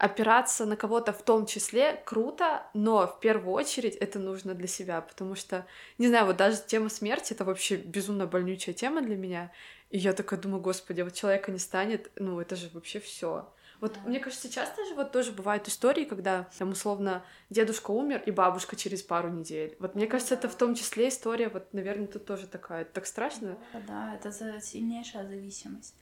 [0.00, 5.00] опираться на кого-то в том числе круто, но в первую очередь это нужно для себя,
[5.02, 5.66] потому что,
[5.98, 9.52] не знаю, вот даже тема смерти— это вообще безумно больнючая тема для меня,
[9.90, 13.52] и я такая думаю, господи, вот человека не станет, ну это же вообще все.
[13.80, 14.08] Вот Да.
[14.08, 18.76] мне кажется, часто же вот тоже бывают истории, когда там условно дедушка умер и бабушка
[18.76, 19.76] через пару недель.
[19.78, 22.82] Вот мне кажется, это в том числе история, вот, наверное, тут тоже такая.
[22.82, 23.56] Это так страшно.
[23.72, 25.94] Да, да, это сильнейшая зависимость.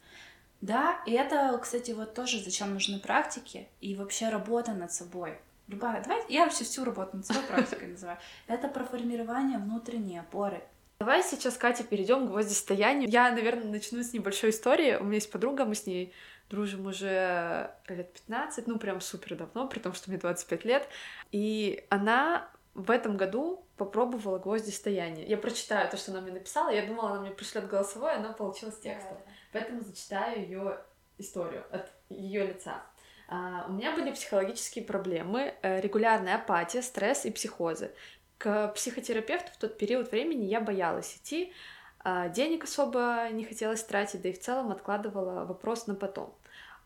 [0.60, 5.38] Да, и это, кстати, вот тоже зачем нужны практики и вообще работа над собой.
[5.68, 8.18] Любая, давай, я вообще всю работу над собой практикой называю.
[8.46, 10.62] Это про формирование внутренней опоры.
[11.00, 13.08] Давай сейчас, Катя, перейдем к гвоздистоянию.
[13.08, 14.96] Я, наверное, начну с небольшой истории.
[14.96, 16.12] У меня есть подруга, мы с ней
[16.50, 20.88] дружим уже лет 15, ну прям супер давно, при том, что мне 25 лет.
[21.30, 25.26] И она в этом году попробовала гвоздистояние.
[25.26, 26.70] Я прочитаю то, что она мне написала.
[26.70, 29.18] Я думала, она мне пришлет голосовое, она получилась текстом.
[29.52, 30.78] Поэтому зачитаю ее
[31.18, 32.82] историю от ее лица.
[33.28, 37.92] А, У меня были психологические проблемы, э, регулярная апатия, стресс и психозы.
[38.38, 41.52] К психотерапевту в тот период времени я боялась идти,
[42.00, 46.34] а, денег особо не хотелось тратить, да и в целом откладывала вопрос на потом.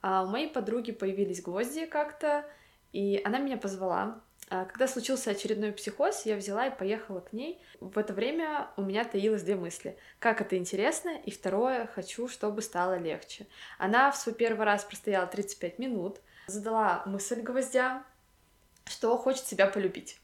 [0.01, 2.45] А у моей подруги появились гвозди как-то,
[2.93, 4.21] и она меня позвала.
[4.55, 7.59] А Когда случился очередной психоз, я взяла и поехала к ней.
[7.81, 9.97] В это время у меня таилось две мысли.
[10.19, 13.47] Как это интересно, и второе, хочу, чтобы стало легче.
[13.79, 18.05] Она в свой первый раз простояла 35 минут, задала мысль гвоздя,
[18.85, 20.21] что хочет себя полюбить.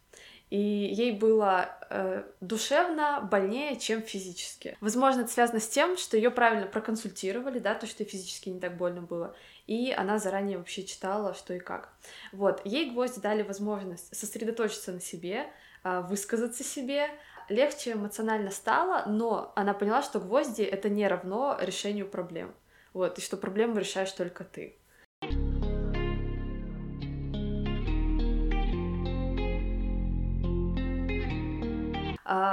[0.51, 4.77] И ей было э, душевно больнее, чем физически.
[4.81, 8.77] Возможно, это связано с тем, что ее правильно проконсультировали, да, то, что физически не так
[8.77, 9.37] больно было.
[9.67, 11.93] И она заранее вообще читала, что и как.
[12.33, 15.47] Вот, ей гвозди дали возможность сосредоточиться на себе,
[15.85, 17.11] э, высказаться себе.
[17.51, 22.55] Легче эмоционально стало, но она поняла, что гвозди это не равно решению проблем.
[22.95, 24.77] Вот, и что проблему решаешь только ты.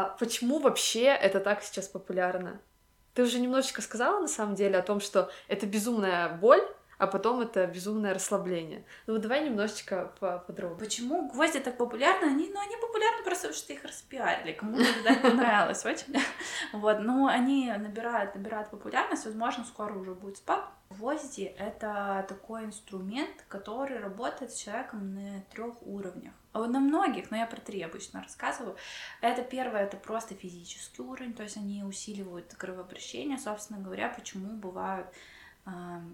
[0.06, 2.62] А почему вообще это так сейчас популярно?
[3.16, 6.62] Ты уже немножечко сказала на самом деле о том, что это безумная боль,
[6.98, 8.86] а потом это безумное расслабление.
[9.08, 10.80] Ну вот давай немножечко поподробнее.
[10.80, 12.26] Почему гвозди так популярны?
[12.26, 14.54] Они, ну, они популярны просто потому, что их распиарили.
[14.54, 16.16] Кому-то, видать, понравилось очень.
[16.74, 20.66] Вот, но они набирают, набирают популярность, возможно, скоро уже будет спад.
[20.90, 26.34] Гвозди— это такой инструмент, который работает с человеком на трех уровнях.
[26.54, 28.78] На многих, но я про три обычно рассказываю.
[29.20, 35.08] Это первое, это просто физический уровень, то есть они усиливают кровообращение, собственно говоря, почему бывают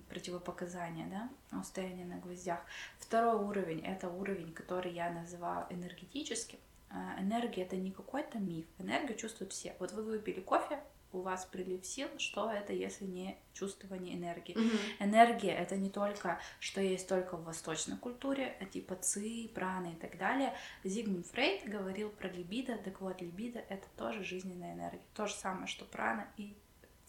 [0.09, 2.59] противопоказания, да, устояние на гвоздях.
[2.99, 6.59] Второй уровень— это уровень, который я называю энергетическим.
[6.89, 8.65] А, энергия— это не какой-то миф.
[8.79, 9.75] Энергию чувствуют все.
[9.79, 10.79] Вот вы выпили кофе,
[11.13, 14.55] у вас прилив сил, что это, если не чувствование энергии?
[14.55, 14.79] Mm-hmm.
[14.99, 19.95] Энергия это не только, что есть только в восточной культуре, а типа ци, праны и
[19.95, 20.53] так далее.
[20.83, 25.01] Зигмунд Фрейд говорил про либидо, так вот, либидо это тоже жизненная энергия.
[25.13, 26.55] То же самое, что прана и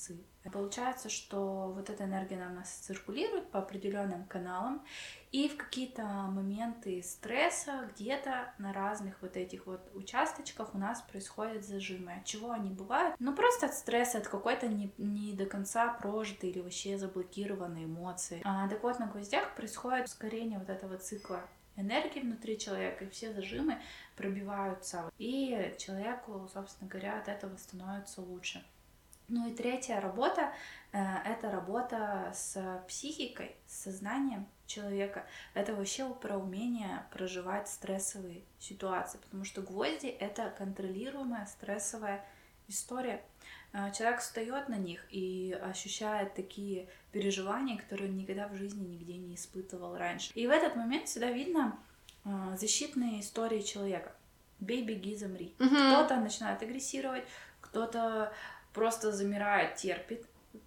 [0.03, 0.17] ци.
[0.53, 4.85] Получается, что вот эта энергия на нас циркулирует по определенным каналам,
[5.31, 11.65] и в какие-то моменты стресса где-то на разных вот этих вот участочках у нас происходят
[11.65, 12.15] зажимы.
[12.15, 13.15] От чего они бывают?
[13.21, 18.43] Ну, просто от стресса, от какой-то не, не до конца прожитой или вообще заблокированной эмоции.
[18.45, 21.43] А, так вот, на гвоздях происходит ускорение вот этого цикла
[21.77, 23.81] энергии внутри человека, и все зажимы
[24.17, 25.11] пробиваются.
[25.19, 28.63] И человеку, собственно говоря, от этого становится лучше.
[29.29, 30.53] Ну и третья работа
[30.93, 35.27] э,— это работа с психикой, с сознанием человека.
[35.55, 42.25] Это вообще про умение проживать стрессовые ситуации, потому что гвозди— это контролируемая стрессовая
[42.69, 43.23] история.
[43.73, 49.17] Э, человек встает на них и ощущает такие переживания, которые он никогда в жизни нигде
[49.17, 50.33] не испытывал раньше.
[50.35, 51.79] И в этот момент всегда видно
[52.25, 54.13] э, защитные истории человека.
[54.61, 55.55] Бей, беги, замри.
[55.59, 55.69] Угу.
[55.69, 57.25] Кто-то начинает агрессировать,
[57.61, 58.33] кто-то
[58.73, 60.27] просто замирает, терпит.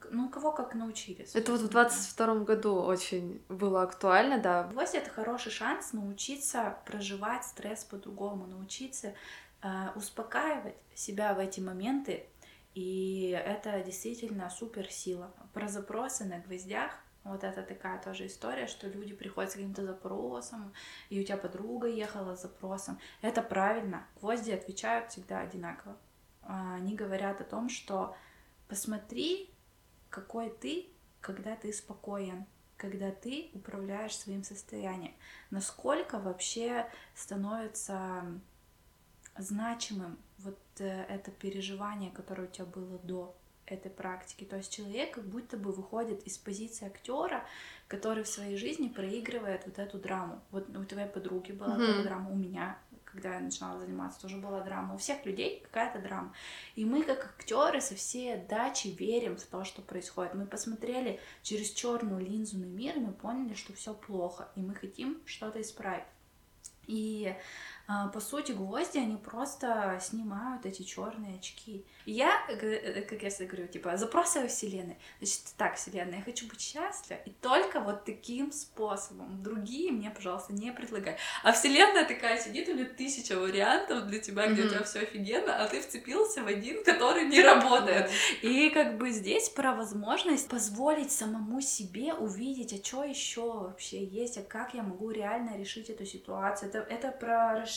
[0.10, 1.36] Ну, кого как научились.
[1.36, 4.64] Это вот в 22 году очень было актуально, да.
[4.64, 9.14] Гвоздь— это хороший шанс научиться проживать стресс по-другому, научиться
[9.62, 12.26] э, успокаивать себя в эти моменты,
[12.74, 15.32] и это действительно супер сила.
[15.54, 16.92] Про запросы на гвоздях
[17.26, 20.72] вот это такая тоже история, что люди приходят с каким-то запросом,
[21.10, 23.00] и у тебя подруга ехала с запросом.
[23.22, 24.06] Это правильно.
[24.22, 25.98] Гвозди отвечают всегда одинаково.
[26.46, 28.16] А, они говорят о том, что
[28.68, 29.50] посмотри,
[30.10, 30.88] какой ты,
[31.22, 32.46] когда ты спокоен,
[32.78, 35.14] когда ты управляешь своим состоянием,
[35.50, 38.24] насколько вообще становится
[39.38, 44.44] значимым вот э, это переживание, которое у тебя было до этой практики.
[44.44, 47.44] То есть человек как будто бы выходит из позиции актера,
[47.88, 50.42] который в своей жизни проигрывает вот эту драму.
[50.52, 52.04] Вот у твоей подруги была mm-hmm.
[52.04, 52.78] драма, у меня
[53.16, 54.94] когда я начинала заниматься, тоже была драма.
[54.94, 56.34] У всех людей какая-то драма.
[56.76, 60.34] И мы, как актеры, со всей отдачи верим в то, что происходит.
[60.36, 64.76] Мы посмотрели через черную линзу на мир, и мы поняли, что все плохо, и мы
[64.76, 66.04] хотим что-то исправить.
[66.88, 67.34] И
[67.88, 71.86] по сути, гвозди, они просто снимают эти черные очки.
[72.06, 74.98] И я, э, как я всегда говорю, типа, запросы во Вселенной.
[75.20, 79.44] Значит, так, Вселенная, я хочу быть счастлива, и только вот таким способом.
[79.44, 81.18] Другие мне, пожалуйста, не предлагай.
[81.44, 84.66] А Вселенная такая сидит, у нее тысяча вариантов для тебя, где mm-hmm.
[84.66, 88.10] у тебя все офигенно, а ты вцепился в один, который не работает.
[88.42, 94.40] И как бы здесь про возможность позволить самому себе увидеть, а что еще вообще есть,
[94.40, 96.70] а как я могу реально решить эту ситуацию.
[96.70, 97.75] Это, это про расширение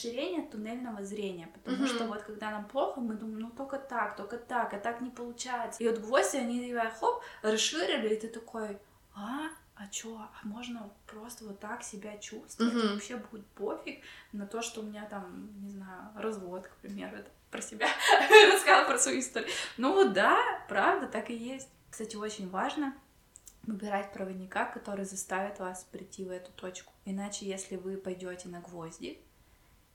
[0.50, 1.94] туннельного зрения, потому mm-hmm.
[1.94, 5.10] что вот когда нам плохо, мы думаем, ну только так, только так, а так не
[5.10, 5.82] получается.
[5.82, 8.78] И вот гвозди, они хоп, расширили, и ты такой,
[9.14, 12.92] а, а чё, а можно просто вот так себя чувствовать, mm-hmm.
[12.94, 17.30] вообще будет пофиг на то, что у меня там, не знаю, развод, к примеру, это
[17.50, 17.88] про себя
[18.52, 19.50] рассказала про свою историю.
[19.76, 21.68] Ну да, правда, так и есть.
[21.90, 22.94] Кстати, очень важно
[23.62, 26.92] выбирать проводника, который заставит вас прийти в эту точку.
[27.04, 29.20] Иначе, если вы пойдете на гвозди,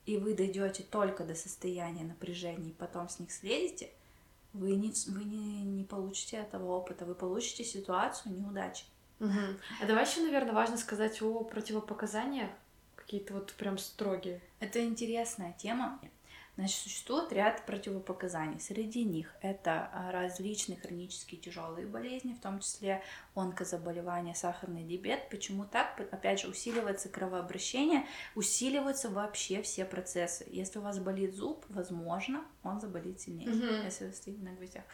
[0.06, 3.90] и вы дойдете только до состояния напряжения, и потом с них слезете,
[4.52, 8.84] вы не, вы не, не получите этого опыта, вы получите ситуацию неудачи.
[9.20, 9.30] Угу.
[9.80, 12.50] А давай еще, наверное, важно сказать о противопоказаниях,
[12.94, 14.40] какие-то вот прям строгие.
[14.60, 16.00] Это интересная тема.
[16.56, 18.60] Значит, существует ряд противопоказаний.
[18.60, 23.02] Среди них это а, различные хронические тяжелые болезни, в том числе
[23.34, 25.28] онкозаболевания, сахарный диабет.
[25.30, 26.00] Почему так?
[26.12, 30.46] Опять же, усиливается кровообращение, усиливаются вообще все процессы.
[30.48, 33.84] Если у вас болит зуб, возможно, он заболит сильнее, mm-hmm.
[33.84, 34.84] если вы стоите на гвоздях.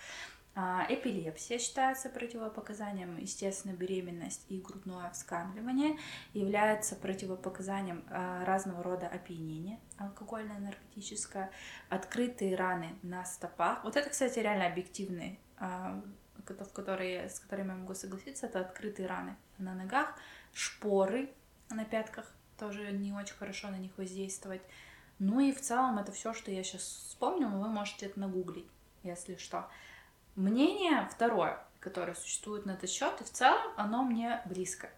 [0.57, 5.97] А, эпилепсия считается противопоказанием, естественно, беременность и грудное вскармливание
[6.35, 11.53] является противопоказанием а, разного рода опьянения, алкогольное, наркотическое,
[11.89, 13.85] открытые раны на стопах.
[13.85, 16.03] Вот это, кстати, реально объективные, а,
[16.37, 20.13] в которые, с которыми я могу согласиться, это открытые раны на ногах,
[20.53, 21.31] шпоры
[21.71, 22.27] на пятках,
[22.59, 24.63] тоже не очень хорошо на них воздействовать.
[25.21, 28.67] Ну и в целом это все, что я сейчас вспомнила, вы можете это нагуглить,
[29.05, 29.69] если что.
[30.37, 34.91] Мнение второе, которое существует на этот счет, и в целом оно мне близко.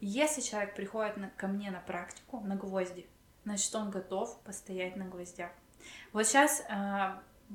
[0.00, 3.06] Если человек приходит на, ко мне на практику, на гвозди,
[3.44, 5.50] значит, он готов постоять на гвоздях.
[6.12, 7.14] Вот сейчас э,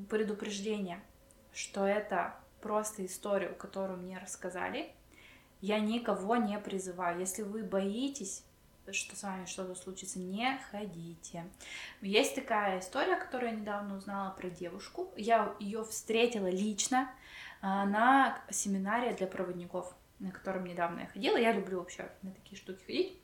[0.10, 1.02] предупреждение,
[1.54, 4.92] что это просто историю, которую мне рассказали.
[5.60, 7.20] Я никого не призываю.
[7.20, 8.46] Если вы боитесь
[8.94, 11.46] что с вами что-то случится, не ходите.
[12.02, 15.12] Есть такая история, которую я недавно узнала про девушку.
[15.18, 17.10] Я ее встретила лично
[17.62, 21.38] а, на семинаре для проводников, на котором недавно я ходила.
[21.38, 23.22] Я люблю вообще на такие штуки ходить.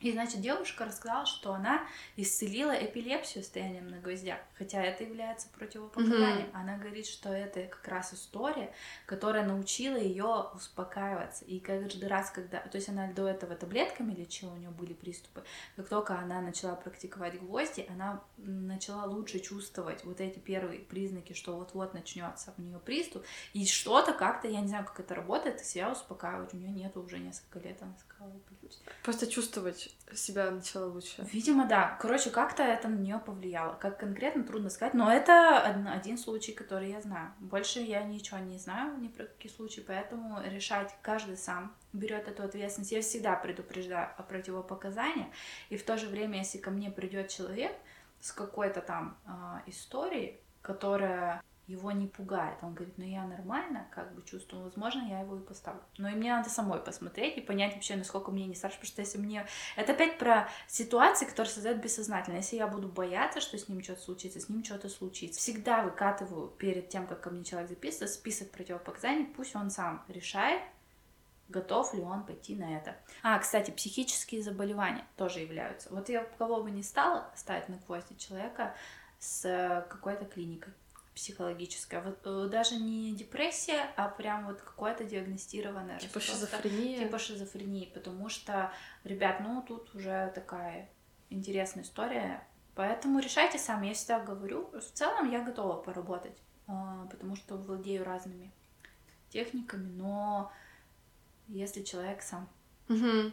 [0.00, 1.86] И, значит, девушка рассказала, что она
[2.16, 6.46] исцелила эпилепсию стоянием на гвоздях, хотя это является противопоказанием.
[6.46, 6.54] Mm-hmm.
[6.54, 8.72] Она говорит, что это как раз история,
[9.06, 11.44] которая научила ее успокаиваться.
[11.44, 12.60] И каждый раз, когда...
[12.60, 15.44] То есть она до этого таблетками лечила, у нее были приступы.
[15.76, 21.56] Как только она начала практиковать гвозди, она начала лучше чувствовать вот эти первые признаки, что
[21.56, 23.24] вот-вот начнется у нее приступ.
[23.52, 26.54] И что-то как-то, я не знаю, как это работает, себя успокаивать.
[26.54, 28.32] У нее нету уже несколько лет, она сказала.
[29.02, 31.26] Просто чувствовать себя начала лучше.
[31.32, 31.96] Видимо, да.
[32.00, 33.74] Короче, как-то это на нее повлияло.
[33.74, 34.94] Как конкретно, трудно сказать.
[34.94, 35.58] Но это
[35.92, 37.32] один случай, который я знаю.
[37.38, 42.42] Больше я ничего не знаю ни про какие случаи, поэтому решать каждый сам берет эту
[42.42, 42.92] ответственность.
[42.92, 45.28] Я всегда предупреждаю о противопоказаниях.
[45.68, 47.72] И в то же время, если ко мне придет человек
[48.20, 52.58] с какой-то там э, историей, которая его не пугает.
[52.62, 55.82] Он говорит, ну я нормально как бы чувствую, возможно, я его и поставлю.
[55.98, 59.02] Но и мне надо самой посмотреть и понять вообще, насколько мне не страшно, потому что
[59.02, 59.46] если мне...
[59.76, 62.36] Это опять про ситуации, которые создают бессознательно.
[62.36, 65.38] Если я буду бояться, что с ним что-то случится, с ним что-то случится.
[65.38, 70.62] Всегда выкатываю перед тем, как ко мне человек записывает, список противопоказаний, пусть он сам решает,
[71.48, 72.96] готов ли он пойти на это.
[73.22, 75.88] А, кстати, психические заболевания тоже являются.
[75.90, 78.74] Вот я кого бы не стала ставить на гвозди человека
[79.20, 80.72] с э, какой-то клиникой
[81.20, 82.00] психологическое.
[82.00, 86.98] Вот э, даже не депрессия, а прям вот какое-то диагностированное типа шизофрения.
[86.98, 88.72] Типа шизофрении, потому что,
[89.04, 90.88] ребят, ну тут уже такая
[91.28, 92.42] интересная история.
[92.74, 93.88] Поэтому решайте сами.
[93.88, 98.50] Я всегда говорю, в целом я готова поработать, а, потому что владею разными
[99.28, 100.50] техниками, но
[101.48, 102.48] если человек сам
[102.88, 103.30] угу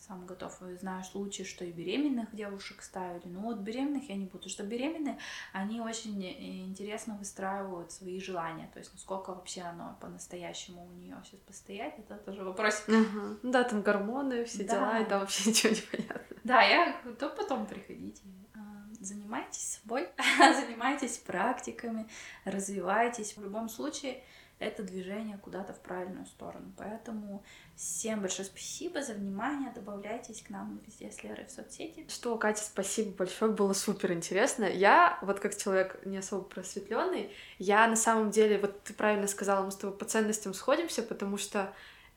[0.00, 0.56] сам готов.
[0.80, 3.26] Знаю случаи, что и беременных девушек ставили.
[3.26, 5.18] Но вот беременных я не буду, что беременные,
[5.52, 8.70] они очень э, интересно выстраивают свои желания.
[8.72, 12.82] То есть, насколько вообще оно по-настоящему у нее сейчас постоять, это тоже вопрос.
[12.88, 13.50] Угу.
[13.50, 14.74] Да, там гормоны, все да.
[14.74, 16.36] дела, и там вообще ничего не понятно.
[16.44, 18.22] Да, я то потом приходите.
[18.54, 18.58] А,
[19.00, 22.08] занимайтесь собой, занимайтесь практиками,
[22.44, 23.36] развивайтесь.
[23.36, 24.22] В любом случае,
[24.60, 26.72] это движение куда-то в правильную сторону.
[26.76, 27.42] Поэтому
[27.74, 29.72] всем большое спасибо за внимание.
[29.74, 32.06] Добавляйтесь к нам везде с Лерой в соцсети.
[32.08, 34.66] Что, Катя, спасибо большое, было супер интересно.
[34.66, 39.64] Я, вот как человек не особо просветленный, я на самом деле, вот ты правильно сказала,
[39.64, 41.72] мы с тобой по ценностям сходимся, потому что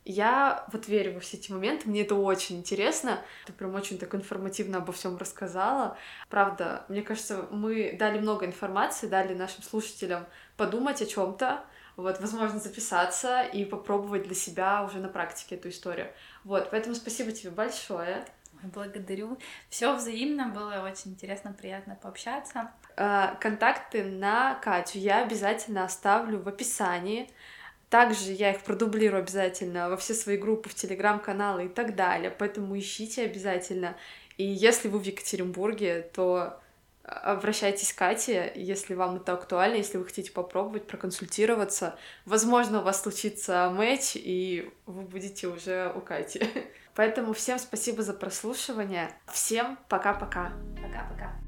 [0.06, 3.22] я вот верю во все эти моменты, мне это очень интересно.
[3.46, 5.98] Ты прям очень так информативно обо всем рассказала.
[6.30, 10.26] Правда, мне кажется, мы дали много информации, дали нашим слушателям
[10.58, 11.64] подумать о чем-то,
[11.96, 16.08] вот, возможно, записаться и попробовать для себя уже на практике эту историю.
[16.44, 18.26] Вот, поэтому спасибо тебе большое.
[18.64, 19.38] Благодарю.
[19.70, 22.72] Все взаимно, было очень интересно, приятно пообщаться.
[22.96, 27.30] А, контакты на Катю я обязательно оставлю в описании.
[27.90, 32.32] Также я их продублирую обязательно во все свои группы, в телеграм-каналы и так далее.
[32.32, 33.96] Поэтому ищите обязательно.
[34.38, 36.63] И если вы в Екатеринбурге, то
[37.04, 41.98] обращайтесь к Кате, если вам это актуально, если вы хотите попробовать, проконсультироваться.
[42.26, 46.42] Возможно, у вас случится матч, и вы будете уже у Кати.
[46.96, 49.12] Поэтому всем спасибо за прослушивание.
[49.28, 50.54] Всем пока-пока.
[50.82, 51.43] Пока-пока.